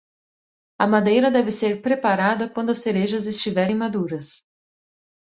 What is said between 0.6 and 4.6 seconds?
A madeira deve ser preparada quando as cerejas estiverem maduras.